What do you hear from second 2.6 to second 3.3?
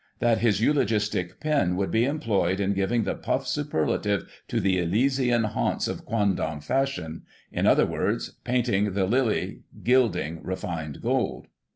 giving the